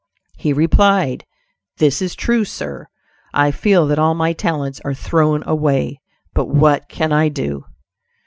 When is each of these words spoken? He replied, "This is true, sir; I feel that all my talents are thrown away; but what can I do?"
He 0.39 0.51
replied, 0.51 1.25
"This 1.77 2.01
is 2.01 2.15
true, 2.15 2.43
sir; 2.43 2.87
I 3.35 3.51
feel 3.51 3.85
that 3.85 3.99
all 3.99 4.15
my 4.15 4.33
talents 4.33 4.81
are 4.83 4.95
thrown 4.95 5.43
away; 5.45 6.01
but 6.33 6.45
what 6.47 6.89
can 6.89 7.13
I 7.13 7.29
do?" 7.29 7.65